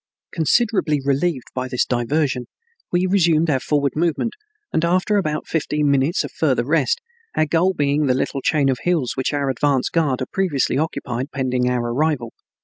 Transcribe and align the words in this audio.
Considerably 0.33 0.99
relieved 0.99 1.45
by 1.53 1.67
this 1.67 1.85
diversion, 1.85 2.47
we 2.91 3.05
resumed 3.05 3.51
our 3.51 3.59
forward 3.59 3.93
movement 3.95 4.33
after 4.81 5.15
about 5.17 5.47
fifteen 5.47 5.91
minutes 5.91 6.23
of 6.23 6.31
further 6.31 6.65
rest, 6.65 6.99
our 7.35 7.45
goal 7.45 7.71
being 7.75 8.07
the 8.07 8.15
little 8.15 8.41
chain 8.41 8.67
of 8.69 8.79
hills 8.81 9.11
which 9.15 9.31
our 9.31 9.51
advance 9.51 9.89
guard 9.89 10.19
had 10.19 10.31
previously 10.31 10.75
occupied 10.79 11.29
pending 11.31 11.69
our 11.69 11.93
arrival. 11.93 12.33